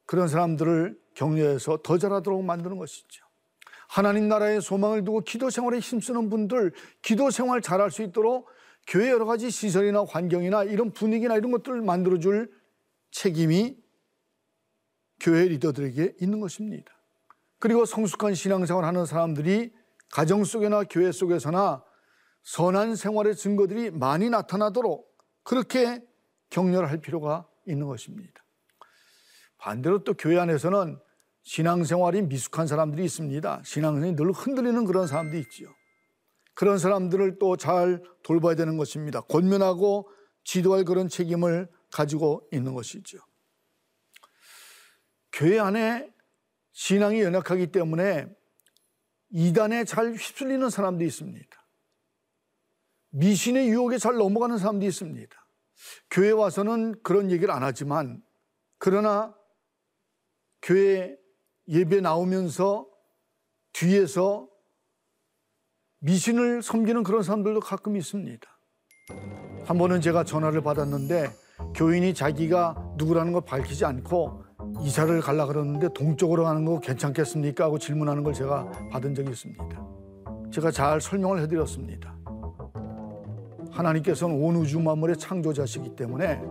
그런 0.05 0.27
사람들을 0.27 0.99
격려해서 1.13 1.79
더 1.83 1.97
잘하도록 1.97 2.43
만드는 2.43 2.77
것이죠. 2.77 3.25
하나님 3.87 4.27
나라의 4.27 4.61
소망을 4.61 5.03
두고 5.03 5.21
기도 5.21 5.49
생활에 5.49 5.79
힘쓰는 5.79 6.29
분들, 6.29 6.73
기도 7.01 7.29
생활 7.29 7.61
잘할 7.61 7.91
수 7.91 8.03
있도록 8.03 8.47
교회 8.87 9.09
여러 9.09 9.25
가지 9.25 9.51
시설이나 9.51 10.03
환경이나 10.03 10.63
이런 10.63 10.91
분위기나 10.91 11.35
이런 11.37 11.51
것들을 11.51 11.81
만들어 11.81 12.17
줄 12.19 12.51
책임이 13.11 13.77
교회 15.19 15.47
리더들에게 15.47 16.15
있는 16.21 16.39
것입니다. 16.39 16.98
그리고 17.59 17.85
성숙한 17.85 18.33
신앙생활 18.35 18.85
하는 18.85 19.05
사람들이 19.05 19.71
가정 20.11 20.43
속이나 20.43 20.83
교회 20.85 21.11
속에서나 21.11 21.83
선한 22.41 22.95
생활의 22.95 23.35
증거들이 23.35 23.91
많이 23.91 24.29
나타나도록 24.29 25.07
그렇게 25.43 26.01
격려를 26.49 26.89
할 26.89 26.99
필요가 26.99 27.47
있는 27.67 27.87
것입니다. 27.87 28.43
반대로 29.57 30.03
또 30.03 30.13
교회 30.13 30.39
안에서는 30.39 30.97
신앙생활이 31.43 32.23
미숙한 32.23 32.65
사람들이 32.65 33.03
있습니다. 33.05 33.61
신앙생활이 33.65 34.15
늘 34.15 34.31
흔들리는 34.31 34.85
그런 34.85 35.05
사람들이 35.05 35.41
있지요. 35.41 35.69
그런 36.53 36.77
사람들을 36.77 37.39
또 37.39 37.55
잘 37.55 38.01
돌봐야 38.23 38.55
되는 38.55 38.77
것입니다. 38.77 39.21
권면하고 39.21 40.09
지도할 40.43 40.85
그런 40.85 41.07
책임을 41.07 41.67
가지고 41.91 42.47
있는 42.51 42.73
것이죠. 42.73 43.17
교회 45.31 45.59
안에 45.59 46.09
신앙이 46.79 47.21
연약하기 47.21 47.73
때문에 47.73 48.25
이단에 49.31 49.83
잘 49.83 50.13
휩쓸리는 50.13 50.69
사람도 50.69 51.03
있습니다. 51.03 51.67
미신의 53.09 53.67
유혹에 53.67 53.97
잘 53.97 54.15
넘어가는 54.15 54.57
사람도 54.57 54.85
있습니다. 54.85 55.47
교회 56.09 56.31
와서는 56.31 57.03
그런 57.03 57.31
얘기를 57.31 57.53
안 57.53 57.63
하지만 57.63 58.23
그러나 58.77 59.35
교회 60.61 61.17
예배 61.67 61.99
나오면서 61.99 62.89
뒤에서 63.73 64.47
미신을 65.99 66.63
섬기는 66.63 67.03
그런 67.03 67.23
사람들도 67.23 67.59
가끔 67.59 67.97
있습니다. 67.97 68.49
한 69.65 69.77
번은 69.77 69.99
제가 69.99 70.23
전화를 70.23 70.63
받았는데 70.63 71.29
교인이 71.75 72.13
자기가 72.13 72.93
누구라는 72.95 73.33
걸 73.33 73.43
밝히지 73.43 73.83
않고 73.83 74.48
이사를 74.81 75.21
가려 75.21 75.45
그러는데 75.45 75.87
동쪽으로 75.93 76.43
가는 76.43 76.65
거 76.65 76.79
괜찮겠습니까? 76.79 77.65
하고 77.65 77.77
질문하는 77.77 78.23
걸 78.23 78.33
제가 78.33 78.69
받은 78.91 79.15
적이 79.15 79.31
있습니다. 79.31 79.87
제가 80.51 80.71
잘 80.71 80.99
설명을 80.99 81.41
해드렸습니다. 81.41 82.15
하나님께서는 83.71 84.35
온 84.43 84.55
우주 84.55 84.79
만물의 84.79 85.17
창조자시기 85.17 85.95
때문에 85.95 86.41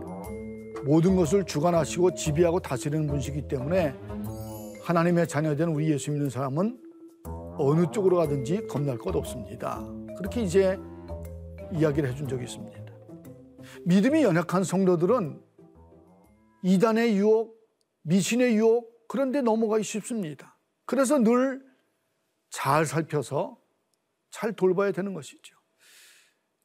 모든 0.85 1.15
것을 1.15 1.43
주관하시고 1.43 2.15
지배하고 2.15 2.59
다스리는 2.59 3.05
분이시기 3.07 3.47
때문에 3.47 3.93
하나님의 4.83 5.27
자녀된 5.27 5.69
우리 5.69 5.91
예수 5.91 6.11
믿는 6.11 6.29
사람은 6.29 6.79
어느 7.57 7.85
쪽으로 7.91 8.17
가든지 8.17 8.65
겁날 8.67 8.97
것 8.97 9.15
없습니다. 9.15 9.83
그렇게 10.17 10.41
이제 10.41 10.79
이야기를 11.73 12.09
해준 12.09 12.27
적이 12.27 12.45
있습니다. 12.45 12.79
믿음이 13.85 14.23
연약한 14.23 14.63
성도들은 14.63 15.39
이단의 16.63 17.17
유혹, 17.17 17.58
미신의 18.09 18.55
유혹 18.55 19.07
그런데 19.07 19.41
넘어가기 19.41 19.83
쉽습니다. 19.83 20.57
그래서 20.85 21.17
늘 21.17 21.69
잘 22.49 22.85
살펴서 22.85 23.57
잘 24.31 24.53
돌봐야 24.53 24.91
되는 24.91 25.13
것이죠. 25.13 25.55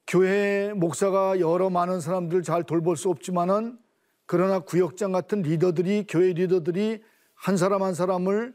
교회 0.07 0.73
목사가 0.75 1.41
여러 1.41 1.71
많은 1.71 2.01
사람들을 2.01 2.43
잘 2.43 2.65
돌볼 2.65 2.97
수 2.97 3.09
없지만은 3.11 3.79
그러나 4.27 4.59
구역장 4.61 5.13
같은 5.13 5.43
리더들이 5.43 6.07
교회 6.09 6.33
리더들이 6.33 7.03
한 7.35 7.57
사람 7.57 7.83
한 7.83 7.95
사람을 7.95 8.55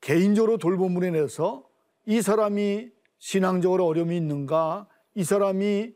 개인적으로 0.00 0.58
돌봄을 0.58 1.04
해내서 1.04 1.68
이 2.06 2.22
사람이 2.22 2.90
신앙적으로 3.18 3.86
어려움이 3.86 4.16
있는가, 4.16 4.88
이 5.14 5.22
사람이 5.22 5.92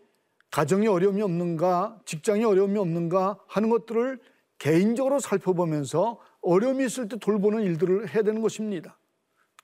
가정에 0.51 0.87
어려움이 0.87 1.23
없는가, 1.23 1.99
직장에 2.05 2.45
어려움이 2.45 2.79
없는가 2.79 3.41
하는 3.49 3.71
것들을 3.71 4.21
개인적으로 4.59 5.19
살펴보면서 5.21 6.21
어려움이 6.41 6.85
있을 6.87 7.09
때 7.09 7.17
돌보는 7.17 7.63
일들을 7.63 8.15
해야 8.15 8.23
되는 8.23 8.41
것입니다. 8.41 8.99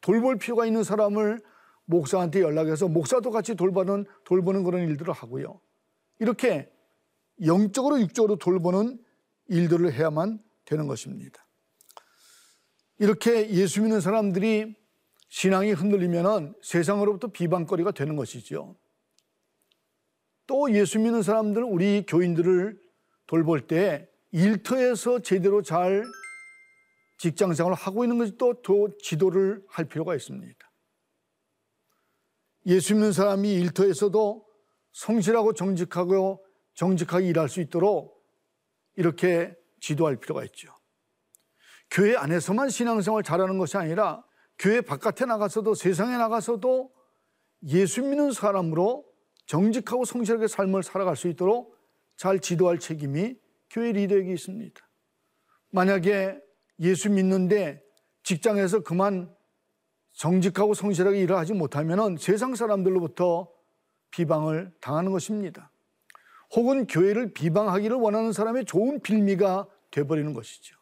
돌볼 0.00 0.38
필요가 0.38 0.66
있는 0.66 0.82
사람을 0.82 1.40
목사한테 1.84 2.40
연락해서 2.40 2.88
목사도 2.88 3.30
같이 3.30 3.54
돌보는, 3.54 4.06
돌보는 4.24 4.64
그런 4.64 4.82
일들을 4.88 5.12
하고요. 5.12 5.60
이렇게 6.18 6.70
영적으로 7.44 8.00
육적으로 8.00 8.36
돌보는 8.36 8.98
일들을 9.48 9.92
해야만 9.92 10.42
되는 10.64 10.86
것입니다. 10.86 11.46
이렇게 12.98 13.50
예수 13.50 13.80
믿는 13.80 14.00
사람들이 14.00 14.74
신앙이 15.28 15.72
흔들리면 15.72 16.54
세상으로부터 16.62 17.28
비방거리가 17.28 17.92
되는 17.92 18.16
것이죠. 18.16 18.76
또 20.46 20.72
예수 20.72 20.98
믿는 20.98 21.22
사람들, 21.22 21.62
우리 21.62 22.04
교인들을 22.06 22.78
돌볼 23.26 23.66
때 23.66 24.09
일터에서 24.32 25.20
제대로 25.20 25.62
잘 25.62 26.04
직장 27.18 27.52
생활을 27.52 27.76
하고 27.76 28.04
있는 28.04 28.18
것이 28.18 28.36
또, 28.38 28.54
또 28.62 28.96
지도를 28.98 29.62
할 29.68 29.84
필요가 29.84 30.14
있습니다. 30.14 30.58
예수 32.66 32.94
믿는 32.94 33.12
사람이 33.12 33.52
일터에서도 33.52 34.46
성실하고 34.92 35.54
정직하고 35.54 36.44
정직하게 36.74 37.26
일할 37.26 37.48
수 37.48 37.60
있도록 37.60 38.24
이렇게 38.96 39.54
지도할 39.80 40.16
필요가 40.16 40.44
있죠. 40.44 40.74
교회 41.90 42.16
안에서만 42.16 42.70
신앙생활 42.70 43.22
잘하는 43.22 43.58
것이 43.58 43.76
아니라 43.76 44.24
교회 44.58 44.80
바깥에 44.80 45.24
나가서도 45.24 45.74
세상에 45.74 46.16
나가서도 46.16 46.92
예수 47.68 48.02
믿는 48.02 48.32
사람으로 48.32 49.04
정직하고 49.46 50.04
성실하게 50.04 50.46
삶을 50.46 50.82
살아갈 50.82 51.16
수 51.16 51.28
있도록 51.28 51.76
잘 52.16 52.38
지도할 52.38 52.78
책임이 52.78 53.36
교회 53.70 53.92
리더에게 53.92 54.32
있습니다. 54.32 54.88
만약에 55.70 56.40
예수 56.80 57.10
믿는데 57.10 57.82
직장에서 58.22 58.80
그만 58.80 59.34
정직하고 60.12 60.74
성실하게 60.74 61.20
일을 61.20 61.36
하지 61.36 61.54
못하면 61.54 62.16
세상 62.16 62.54
사람들로부터 62.54 63.50
비방을 64.10 64.72
당하는 64.80 65.12
것입니다. 65.12 65.70
혹은 66.52 66.86
교회를 66.86 67.32
비방하기를 67.32 67.96
원하는 67.96 68.32
사람의 68.32 68.64
좋은 68.64 69.00
빌미가 69.00 69.68
되어버리는 69.92 70.34
것이죠. 70.34 70.76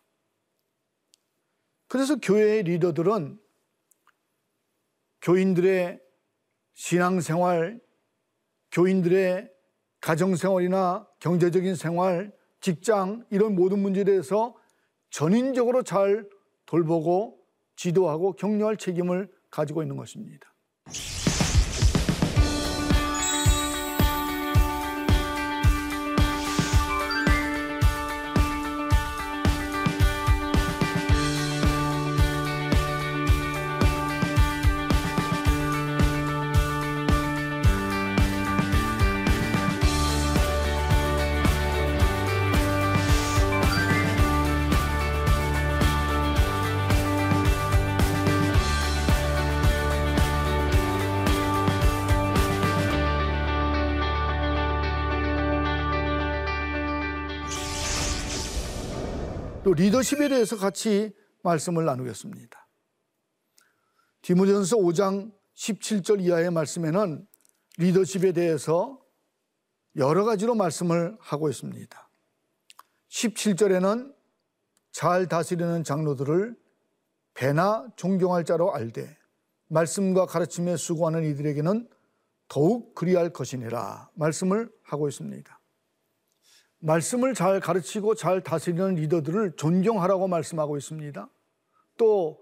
그래서 1.89 2.17
교회의 2.17 2.63
리더들은 2.65 3.39
교인들의 5.21 6.01
신앙생활, 6.75 7.81
교인들의 8.71 9.51
가정생활이나 10.01 11.07
경제적인 11.19 11.75
생활, 11.75 12.33
직장 12.61 13.25
이런 13.31 13.55
모든 13.55 13.79
문제에 13.81 14.05
대해서 14.05 14.55
전인적으로 15.11 15.83
잘 15.83 16.29
돌보고 16.67 17.39
지도하고 17.77 18.33
격려할 18.33 18.77
책임을 18.77 19.31
가지고 19.51 19.83
있는 19.83 19.97
것입니다. 19.97 20.53
또 59.69 59.75
리더십에 59.75 60.31
대해서 60.31 60.57
같이 60.57 61.15
말씀을 61.43 61.85
나누겠습니다. 61.85 62.69
디모전서 64.23 64.79
5장 64.79 65.31
17절 65.57 66.23
이하의 66.23 66.51
말씀에는 66.53 67.29
리더십에 67.77 68.33
대해서 68.33 68.99
여러 69.97 70.25
가지로 70.25 70.55
말씀을 70.55 71.19
하고 71.21 71.51
있습니다. 71.51 72.11
17절에는 73.11 74.15
잘 74.91 75.29
다스리는 75.29 75.85
장로들을 75.85 76.57
배나 77.35 77.89
존경할 77.97 78.47
자로 78.47 78.73
알되 78.73 79.19
말씀과 79.67 80.25
가르침에 80.25 80.79
수고하는 80.79 81.25
이들에게는 81.25 81.91
더욱 82.49 82.95
그리할 82.95 83.35
것이니라 83.35 84.13
말씀을 84.15 84.73
하고 84.83 85.09
있습니다. 85.09 85.58
말씀을 86.81 87.35
잘 87.35 87.61
가르치고 87.61 88.15
잘 88.15 88.43
다스리는 88.43 88.95
리더들을 88.95 89.57
존경하라고 89.57 90.29
말씀하고 90.29 90.77
있습니다. 90.77 91.29
또 91.97 92.41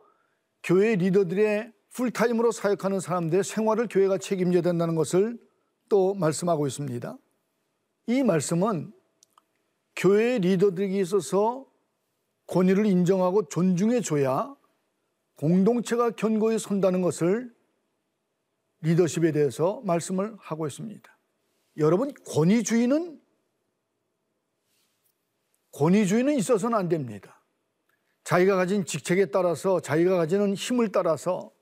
교회 0.62 0.96
리더들의 0.96 1.72
풀타임으로 1.92 2.52
사역하는 2.52 3.00
사람들의 3.00 3.44
생활을 3.44 3.88
교회가 3.88 4.18
책임져야 4.18 4.62
된다는 4.62 4.94
것을 4.94 5.38
또 5.88 6.14
말씀하고 6.14 6.66
있습니다. 6.66 7.16
이 8.08 8.22
말씀은 8.22 8.92
교회 9.94 10.38
리더들에게 10.38 11.00
있어서 11.00 11.66
권위를 12.46 12.86
인정하고 12.86 13.48
존중해 13.48 14.02
줘야 14.02 14.54
공동체가 15.36 16.10
견고히 16.10 16.58
선다는 16.58 17.00
것을 17.02 17.54
리더십에 18.82 19.32
대해서 19.32 19.80
말씀을 19.84 20.36
하고 20.38 20.66
있습니다. 20.66 21.18
여러분, 21.78 22.12
권위주의는 22.26 23.20
권위주의는 25.76 26.36
있어서는 26.36 26.76
안 26.76 26.88
됩니다. 26.88 27.44
자기가 28.24 28.56
가진 28.56 28.86
직책에 28.86 29.26
따라서 29.26 29.80
자기가 29.80 30.16
가지는 30.16 30.54
힘을 30.54 30.90
따라서 30.90 31.52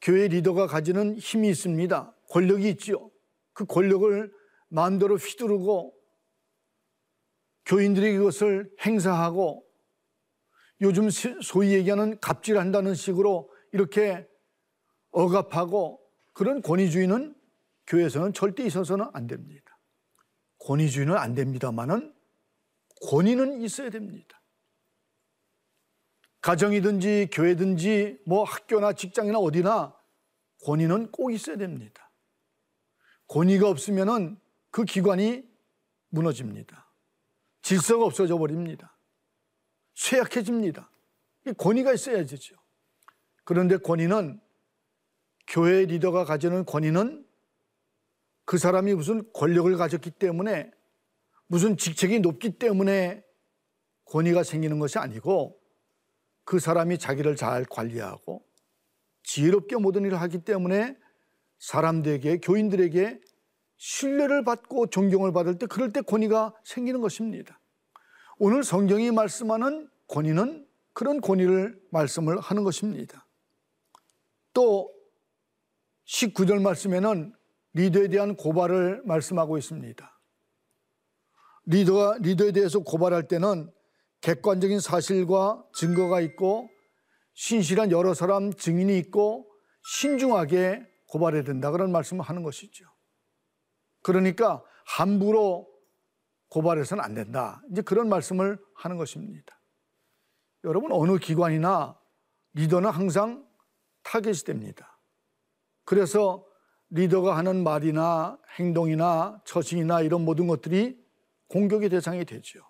교회 0.00 0.26
리더가 0.26 0.66
가지는 0.66 1.16
힘이 1.16 1.50
있습니다. 1.50 2.14
권력이 2.30 2.68
있지요. 2.70 3.10
그 3.52 3.64
권력을 3.66 4.32
마음대로 4.68 5.16
휘두르고 5.16 5.94
교인들이 7.66 8.16
그것을 8.16 8.70
행사하고 8.80 9.64
요즘 10.80 11.08
소위 11.10 11.74
얘기하는 11.74 12.18
갑질한다는 12.20 12.94
식으로 12.94 13.50
이렇게 13.72 14.26
억압하고 15.10 16.00
그런 16.32 16.62
권위주의는 16.62 17.34
교회에서는 17.86 18.32
절대 18.32 18.64
있어서는 18.64 19.06
안 19.12 19.26
됩니다. 19.26 19.78
권위주의는 20.58 21.16
안 21.16 21.34
됩니다만은 21.34 22.17
권위는 23.06 23.60
있어야 23.62 23.90
됩니다. 23.90 24.40
가정이든지 26.40 27.28
교회든지 27.32 28.22
뭐 28.26 28.44
학교나 28.44 28.92
직장이나 28.92 29.38
어디나 29.38 29.94
권위는 30.64 31.10
꼭 31.10 31.32
있어야 31.32 31.56
됩니다. 31.56 32.10
권위가 33.26 33.68
없으면은 33.68 34.40
그 34.70 34.84
기관이 34.84 35.44
무너집니다. 36.08 36.90
질서가 37.62 38.04
없어져 38.04 38.38
버립니다. 38.38 38.96
쇠약해집니다. 39.94 40.90
권위가 41.58 41.92
있어야 41.92 42.24
되죠. 42.24 42.56
그런데 43.44 43.76
권위는 43.76 44.40
교회 45.46 45.84
리더가 45.86 46.24
가지는 46.24 46.64
권위는 46.64 47.26
그 48.44 48.58
사람이 48.58 48.94
무슨 48.94 49.30
권력을 49.32 49.74
가졌기 49.76 50.12
때문에 50.12 50.70
무슨 51.48 51.76
직책이 51.76 52.20
높기 52.20 52.58
때문에 52.58 53.24
권위가 54.04 54.42
생기는 54.42 54.78
것이 54.78 54.98
아니고 54.98 55.58
그 56.44 56.58
사람이 56.58 56.98
자기를 56.98 57.36
잘 57.36 57.64
관리하고 57.64 58.44
지혜롭게 59.24 59.76
모든 59.76 60.04
일을 60.04 60.20
하기 60.20 60.44
때문에 60.44 60.96
사람들에게 61.58 62.38
교인들에게 62.38 63.20
신뢰를 63.76 64.44
받고 64.44 64.88
존경을 64.88 65.32
받을 65.32 65.58
때 65.58 65.66
그럴 65.66 65.92
때 65.92 66.00
권위가 66.00 66.54
생기는 66.64 67.00
것입니다. 67.00 67.60
오늘 68.38 68.62
성경이 68.62 69.10
말씀하는 69.10 69.88
권위는 70.06 70.66
그런 70.92 71.20
권위를 71.20 71.80
말씀을 71.90 72.38
하는 72.40 72.64
것입니다. 72.64 73.26
또 74.52 74.92
19절 76.06 76.60
말씀에는 76.62 77.34
리더에 77.74 78.08
대한 78.08 78.34
고발을 78.36 79.02
말씀하고 79.04 79.58
있습니다. 79.58 80.17
리더가 81.68 82.18
리더에 82.22 82.52
대해서 82.52 82.80
고발할 82.80 83.28
때는 83.28 83.70
객관적인 84.22 84.80
사실과 84.80 85.62
증거가 85.74 86.20
있고 86.20 86.68
신실한 87.34 87.90
여러 87.92 88.14
사람 88.14 88.52
증인이 88.52 88.98
있고 88.98 89.46
신중하게 89.84 90.82
고발해야 91.08 91.44
된다 91.44 91.70
그런 91.70 91.92
말씀을 91.92 92.24
하는 92.24 92.42
것이죠. 92.42 92.86
그러니까 94.02 94.64
함부로 94.86 95.68
고발해서는 96.48 97.04
안 97.04 97.14
된다. 97.14 97.62
이제 97.70 97.82
그런 97.82 98.08
말씀을 98.08 98.58
하는 98.74 98.96
것입니다. 98.96 99.60
여러분 100.64 100.90
어느 100.92 101.18
기관이나 101.18 101.98
리더는 102.54 102.88
항상 102.90 103.46
타겟이 104.04 104.38
됩니다. 104.46 104.98
그래서 105.84 106.46
리더가 106.90 107.36
하는 107.36 107.62
말이나 107.62 108.38
행동이나 108.58 109.42
처신이나 109.44 110.00
이런 110.00 110.24
모든 110.24 110.46
것들이 110.46 111.07
공격의 111.48 111.88
대상이 111.88 112.24
되죠. 112.24 112.60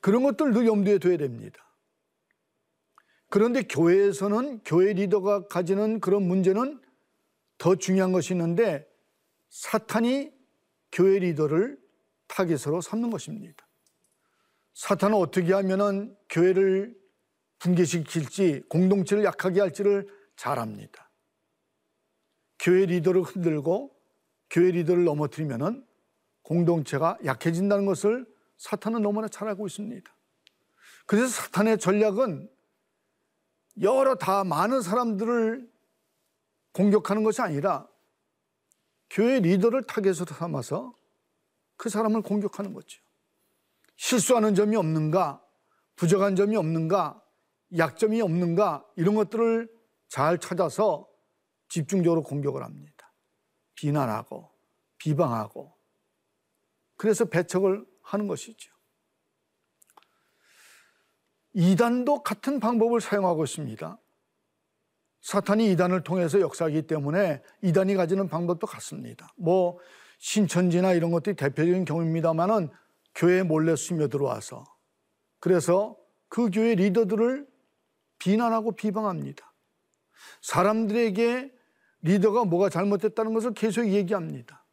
그런 0.00 0.22
것들 0.22 0.52
늘 0.52 0.66
염두에 0.66 0.98
둬야 0.98 1.16
됩니다. 1.16 1.60
그런데 3.30 3.62
교회에서는 3.62 4.60
교회 4.64 4.92
리더가 4.92 5.48
가지는 5.48 6.00
그런 6.00 6.22
문제는 6.22 6.80
더 7.58 7.76
중요한 7.76 8.12
것이 8.12 8.34
있는데 8.34 8.86
사탄이 9.48 10.30
교회 10.92 11.18
리더를 11.18 11.78
타겟으로 12.28 12.80
삼는 12.80 13.10
것입니다. 13.10 13.66
사탄은 14.74 15.16
어떻게 15.16 15.52
하면은 15.52 16.16
교회를 16.28 16.94
붕괴시킬지 17.58 18.64
공동체를 18.68 19.24
약하게 19.24 19.60
할지를 19.60 20.08
잘 20.36 20.58
압니다. 20.58 21.10
교회 22.58 22.86
리더를 22.86 23.22
흔들고 23.22 23.94
교회 24.50 24.70
리더를 24.70 25.04
넘어뜨리면은 25.04 25.84
공동체가 26.44 27.18
약해진다는 27.24 27.84
것을 27.86 28.24
사탄은 28.56 29.02
너무나 29.02 29.28
잘 29.28 29.48
알고 29.48 29.66
있습니다. 29.66 30.16
그래서 31.06 31.28
사탄의 31.28 31.78
전략은 31.78 32.48
여러 33.82 34.14
다 34.14 34.44
많은 34.44 34.80
사람들을 34.80 35.68
공격하는 36.72 37.24
것이 37.24 37.42
아니라 37.42 37.88
교회 39.10 39.40
리더를 39.40 39.82
타겟으로 39.84 40.26
삼아서 40.26 40.94
그 41.76 41.88
사람을 41.88 42.22
공격하는 42.22 42.72
거죠. 42.72 43.00
실수하는 43.96 44.54
점이 44.54 44.76
없는가, 44.76 45.42
부족한 45.96 46.36
점이 46.36 46.56
없는가, 46.56 47.22
약점이 47.76 48.20
없는가, 48.20 48.84
이런 48.96 49.14
것들을 49.14 49.68
잘 50.08 50.38
찾아서 50.38 51.08
집중적으로 51.68 52.22
공격을 52.22 52.62
합니다. 52.62 53.12
비난하고, 53.74 54.50
비방하고. 54.98 55.73
그래서 57.04 57.26
배척을 57.26 57.84
하는 58.00 58.28
것이죠. 58.28 58.72
이단도 61.52 62.22
같은 62.22 62.60
방법을 62.60 63.02
사용하고 63.02 63.44
있습니다. 63.44 63.98
사탄이 65.20 65.70
이단을 65.72 66.02
통해서 66.02 66.40
역사하기 66.40 66.86
때문에 66.86 67.42
이단이 67.60 67.94
가지는 67.94 68.26
방법도 68.26 68.66
같습니다. 68.66 69.28
뭐 69.36 69.78
신천지나 70.18 70.94
이런 70.94 71.10
것들이 71.10 71.36
대표적인 71.36 71.84
경우입니다만은 71.84 72.70
교회에 73.14 73.42
몰래 73.42 73.76
스며 73.76 74.08
들어와서 74.08 74.64
그래서 75.40 75.98
그 76.30 76.48
교회 76.48 76.74
리더들을 76.74 77.46
비난하고 78.18 78.72
비방합니다. 78.72 79.52
사람들에게 80.40 81.52
리더가 82.00 82.46
뭐가 82.46 82.70
잘못됐다는 82.70 83.34
것을 83.34 83.52
계속 83.52 83.88
얘기합니다. 83.88 84.64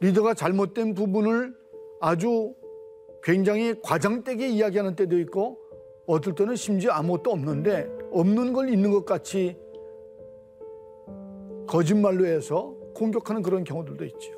리더가 0.00 0.34
잘못된 0.34 0.94
부분을 0.94 1.67
아주 2.00 2.54
굉장히 3.22 3.80
과장되게 3.82 4.48
이야기하는 4.48 4.94
때도 4.94 5.18
있고 5.20 5.58
어떨 6.06 6.34
때는 6.34 6.56
심지어 6.56 6.92
아무것도 6.92 7.30
없는데 7.30 7.90
없는 8.12 8.52
걸 8.52 8.70
있는 8.70 8.90
것 8.90 9.04
같이 9.04 9.56
거짓말로 11.66 12.24
해서 12.26 12.74
공격하는 12.94 13.42
그런 13.42 13.64
경우들도 13.64 14.04
있죠. 14.06 14.32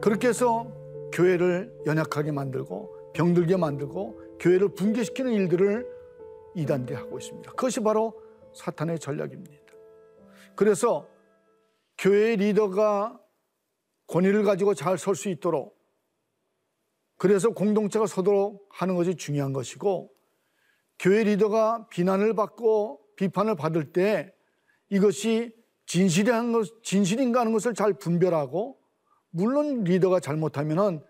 그렇게 0.00 0.28
해서 0.28 0.70
교회를 1.12 1.72
연약하게 1.86 2.30
만들고 2.30 3.12
병들게 3.14 3.56
만들고 3.56 4.20
교회를 4.38 4.68
붕괴시키는 4.74 5.32
일들을 5.32 5.86
이단들이 6.54 6.96
하고 6.96 7.18
있습니다. 7.18 7.50
그것이 7.52 7.80
바로 7.80 8.20
사탄의 8.54 8.98
전략입니다. 9.00 9.54
그래서 10.54 11.08
교회의 11.98 12.36
리더가 12.36 13.20
권위를 14.06 14.44
가지고 14.44 14.74
잘 14.74 14.96
설 14.96 15.14
수 15.14 15.28
있도록 15.28 15.79
그래서 17.20 17.50
공동체가 17.50 18.06
서도록 18.06 18.66
하는 18.70 18.96
것이 18.96 19.14
중요한 19.14 19.52
것이고 19.52 20.10
교회 20.98 21.22
리더가 21.22 21.88
비난을 21.90 22.34
받고 22.34 22.98
비판을 23.16 23.56
받을 23.56 23.92
때 23.92 24.34
이것이 24.88 25.54
진실한 25.84 26.52
것, 26.52 26.82
진실인가 26.82 27.40
하는 27.40 27.52
것을 27.52 27.74
잘 27.74 27.92
분별하고 27.92 28.80
물론 29.28 29.84
리더가 29.84 30.20
잘못하면은 30.20 31.04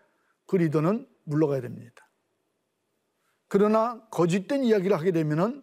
그 0.46 0.56
리더는 0.56 1.06
물러가야 1.22 1.60
됩니다. 1.60 2.10
그러나 3.46 4.04
거짓된 4.10 4.64
이야기를 4.64 4.96
하게 4.96 5.12
되면은 5.12 5.62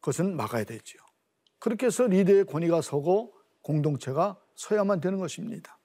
그것은 0.00 0.36
막아야 0.36 0.64
되죠. 0.64 0.98
그렇게 1.58 1.86
해서 1.86 2.06
리더의 2.06 2.44
권위가 2.44 2.82
서고 2.82 3.32
공동체가 3.62 4.38
서야만 4.54 5.00
되는 5.00 5.18
것입니다. 5.18 5.77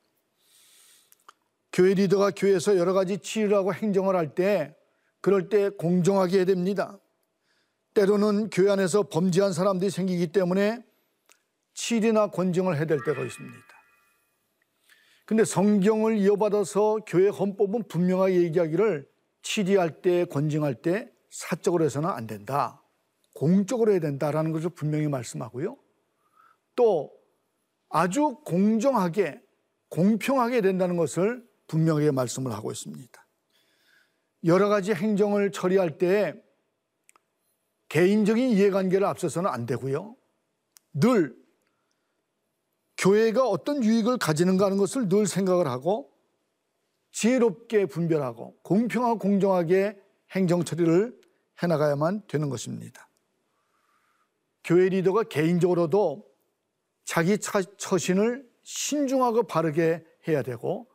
교회 1.73 1.95
리더가 1.95 2.31
교회에서 2.31 2.77
여러 2.77 2.93
가지 2.93 3.17
치유하고 3.17 3.73
행정을 3.73 4.15
할 4.15 4.35
때 4.35 4.75
그럴 5.21 5.49
때 5.49 5.69
공정하게 5.69 6.37
해야 6.37 6.45
됩니다. 6.45 6.99
때로는 7.93 8.49
교회 8.49 8.69
안에서 8.71 9.03
범죄한 9.03 9.53
사람들이 9.53 9.89
생기기 9.89 10.27
때문에 10.27 10.83
치리나 11.73 12.27
권정을 12.27 12.75
해야 12.75 12.85
될 12.85 12.99
때가 13.05 13.23
있습니다. 13.23 13.57
근데 15.25 15.45
성경을 15.45 16.17
이어받아서 16.17 16.99
교회 17.07 17.29
헌법은 17.29 17.87
분명하게 17.87 18.41
얘기하기를 18.43 19.09
치리할 19.41 20.01
때, 20.01 20.25
권징할 20.25 20.75
때 20.75 21.09
사적으로 21.29 21.85
해서는 21.85 22.09
안 22.09 22.27
된다. 22.27 22.83
공적으로 23.33 23.93
해야 23.93 23.99
된다라는 23.99 24.51
것을 24.51 24.69
분명히 24.71 25.07
말씀하고요. 25.07 25.77
또 26.75 27.11
아주 27.89 28.41
공정하게, 28.45 29.41
공평하게 29.89 30.61
된다는 30.61 30.97
것을 30.97 31.47
분명하게 31.73 32.11
말씀을 32.11 32.51
하고 32.51 32.71
있습니다. 32.71 33.27
여러 34.45 34.69
가지 34.69 34.93
행정을 34.93 35.51
처리할 35.51 35.97
때 35.97 36.35
개인적인 37.89 38.51
이해관계를 38.51 39.05
앞서서는 39.07 39.49
안 39.49 39.65
되고요. 39.65 40.15
늘 40.93 41.35
교회가 42.97 43.47
어떤 43.47 43.83
유익을 43.83 44.19
가지는가 44.19 44.65
하는 44.65 44.77
것을 44.77 45.09
늘 45.09 45.25
생각을 45.25 45.67
하고 45.67 46.11
지혜롭게 47.11 47.87
분별하고 47.87 48.55
공평하고 48.61 49.17
공정하게 49.17 49.99
행정 50.31 50.63
처리를 50.63 51.19
해나가야만 51.61 52.27
되는 52.27 52.49
것입니다. 52.49 53.09
교회 54.63 54.89
리더가 54.89 55.23
개인적으로도 55.23 56.25
자기 57.03 57.37
처신을 57.39 58.47
신중하고 58.61 59.43
바르게 59.43 60.05
해야 60.27 60.41
되고 60.41 60.92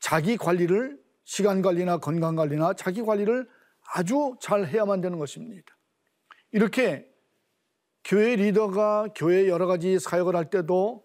자기 0.00 0.36
관리를 0.36 0.98
시간 1.24 1.62
관리나 1.62 1.98
건강 1.98 2.34
관리나 2.34 2.74
자기 2.74 3.02
관리를 3.02 3.48
아주 3.92 4.34
잘 4.40 4.66
해야만 4.66 5.00
되는 5.00 5.18
것입니다. 5.18 5.76
이렇게 6.52 7.06
교회 8.02 8.34
리더가 8.34 9.08
교회 9.14 9.46
여러 9.48 9.66
가지 9.66 9.98
사역을 9.98 10.34
할 10.34 10.50
때도 10.50 11.04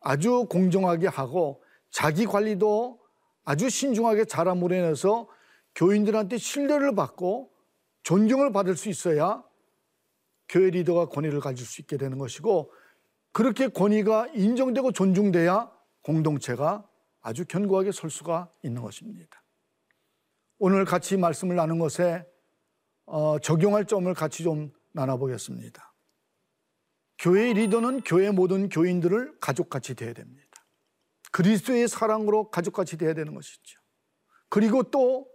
아주 0.00 0.46
공정하게 0.50 1.06
하고 1.06 1.62
자기 1.90 2.26
관리도 2.26 3.00
아주 3.44 3.70
신중하게 3.70 4.24
잘함으로 4.24 4.74
인해서 4.74 5.28
교인들한테 5.74 6.38
신뢰를 6.38 6.94
받고 6.94 7.50
존경을 8.02 8.52
받을 8.52 8.76
수 8.76 8.88
있어야 8.88 9.42
교회 10.48 10.70
리더가 10.70 11.06
권위를 11.06 11.40
가질 11.40 11.64
수 11.64 11.80
있게 11.80 11.96
되는 11.96 12.18
것이고 12.18 12.72
그렇게 13.32 13.68
권위가 13.68 14.28
인정되고 14.34 14.92
존중돼야 14.92 15.70
공동체가 16.02 16.86
아주 17.24 17.44
견고하게 17.44 17.90
설 17.90 18.08
수가 18.08 18.52
있는 18.62 18.82
것입니다. 18.82 19.42
오늘 20.58 20.84
같이 20.84 21.16
말씀을 21.16 21.56
나눈 21.56 21.80
것에 21.80 22.24
어, 23.06 23.40
적용할 23.40 23.86
점을 23.86 24.12
같이 24.14 24.44
좀 24.44 24.72
나눠보겠습니다. 24.92 25.92
교회 27.18 27.52
리더는 27.52 28.02
교회 28.02 28.30
모든 28.30 28.68
교인들을 28.68 29.40
가족같이 29.40 29.94
대해야 29.94 30.14
됩니다. 30.14 30.48
그리스도의 31.32 31.88
사랑으로 31.88 32.50
가족같이 32.50 32.96
대해야 32.96 33.14
되는 33.14 33.34
것이죠. 33.34 33.80
그리고 34.48 34.84
또 34.84 35.34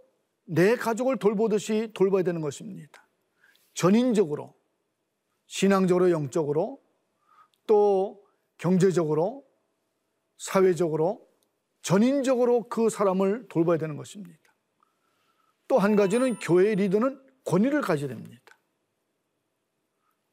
내 0.52 0.74
가족을 0.74 1.16
돌보듯이 1.16 1.92
돌봐야 1.94 2.24
되는 2.24 2.40
것입니다. 2.40 3.08
전인적으로, 3.74 4.56
신앙적으로, 5.46 6.10
영적으로, 6.10 6.82
또 7.68 8.20
경제적으로, 8.58 9.44
사회적으로, 10.38 11.24
전인적으로 11.82 12.68
그 12.68 12.90
사람을 12.90 13.48
돌봐야 13.48 13.78
되는 13.78 13.96
것입니다. 13.96 14.38
또 15.68 15.78
한 15.78 15.94
가지는 15.96 16.38
교회 16.40 16.74
리더는 16.74 17.20
권위를 17.44 17.80
가져야 17.80 18.08
됩니다. 18.08 18.58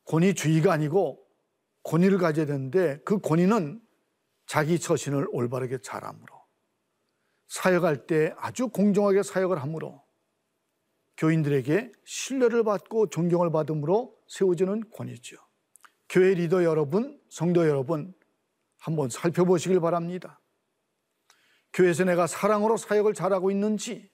권위주의가 0.05 0.73
아니고 0.73 1.23
권위를 1.83 2.17
가져야 2.17 2.45
되는데 2.45 2.99
그 3.05 3.19
권위는 3.19 3.81
자기 4.45 4.79
처신을 4.79 5.27
올바르게 5.31 5.79
잘함으로 5.79 6.27
사역할 7.47 8.07
때 8.07 8.33
아주 8.37 8.69
공정하게 8.69 9.23
사역을 9.23 9.61
함으로 9.61 10.03
교인들에게 11.17 11.91
신뢰를 12.05 12.63
받고 12.63 13.09
존경을 13.09 13.51
받음으로 13.51 14.15
세워지는 14.27 14.89
권위죠. 14.91 15.37
교회 16.09 16.33
리더 16.33 16.63
여러분, 16.63 17.19
성도 17.29 17.67
여러분 17.67 18.13
한번 18.77 19.09
살펴보시길 19.09 19.79
바랍니다. 19.79 20.39
교회에서 21.73 22.03
내가 22.05 22.27
사랑으로 22.27 22.77
사역을 22.77 23.13
잘하고 23.13 23.51
있는지, 23.51 24.09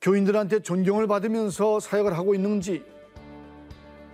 교인들한테 0.00 0.60
존경을 0.60 1.06
받으면서 1.06 1.80
사역을 1.80 2.16
하고 2.16 2.34
있는지, 2.34 2.84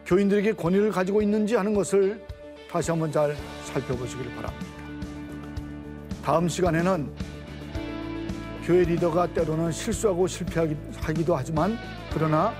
교인들에게 0.06 0.52
권위를 0.52 0.90
가지고 0.90 1.22
있는지 1.22 1.54
하는 1.54 1.74
것을 1.74 2.26
다시 2.70 2.90
한번 2.90 3.10
잘 3.10 3.36
살펴보시길 3.64 4.34
바랍니다. 4.34 4.66
다음 6.22 6.48
시간에는 6.48 7.12
교회 8.64 8.84
리더가 8.84 9.32
때로는 9.32 9.72
실수하고 9.72 10.26
실패하기도 10.26 11.34
하지만 11.34 11.76
그러나 12.12 12.54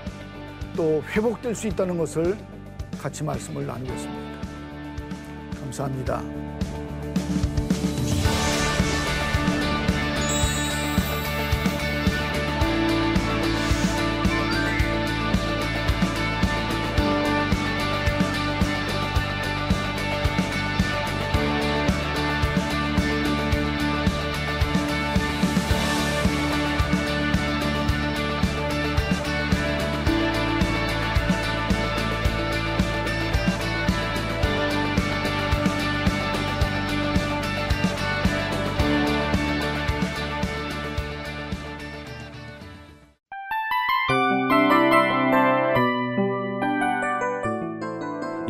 또 0.75 1.01
회복될 1.03 1.55
수 1.55 1.67
있다는 1.67 1.97
것을 1.97 2.37
같이 2.99 3.23
말씀을 3.23 3.65
나누겠습니다. 3.65 4.41
감사합니다. 5.61 6.50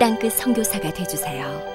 땅끝 0.00 0.32
성교사가 0.32 0.90
되주세요 0.94 1.69